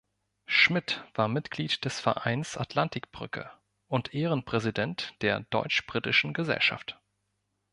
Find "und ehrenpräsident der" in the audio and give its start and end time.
3.87-5.41